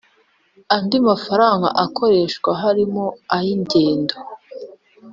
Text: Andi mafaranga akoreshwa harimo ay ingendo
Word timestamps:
Andi 0.75 0.97
mafaranga 1.07 1.67
akoreshwa 1.85 2.49
harimo 2.61 3.05
ay 3.35 3.45
ingendo 3.55 4.15